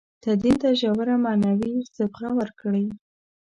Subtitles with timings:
[0.23, 2.85] تدین ته ژوره معنوي صبغه ورکړي.